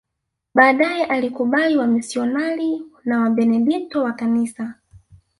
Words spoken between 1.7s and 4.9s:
wamisionari na Wabenedikto wa kanisa